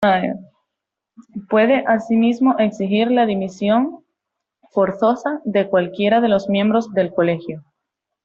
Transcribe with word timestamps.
Puede 1.47 1.83
asimismo 1.85 2.57
exigir 2.57 3.11
la 3.11 3.27
dimisión 3.27 4.03
forzosa 4.71 5.41
de 5.45 5.69
cualquiera 5.69 6.21
de 6.21 6.27
los 6.27 6.49
miembros 6.49 6.91
del 6.91 7.13
Colegio. 7.13 7.61